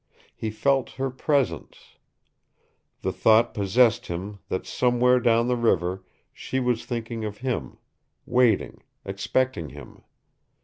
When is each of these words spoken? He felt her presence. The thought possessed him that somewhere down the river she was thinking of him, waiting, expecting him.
He 0.35 0.49
felt 0.49 0.89
her 0.97 1.11
presence. 1.11 1.97
The 3.03 3.11
thought 3.13 3.53
possessed 3.53 4.07
him 4.07 4.39
that 4.49 4.65
somewhere 4.65 5.19
down 5.19 5.47
the 5.47 5.55
river 5.55 6.03
she 6.33 6.59
was 6.59 6.85
thinking 6.87 7.23
of 7.23 7.37
him, 7.45 7.77
waiting, 8.25 8.81
expecting 9.05 9.69
him. 9.69 10.01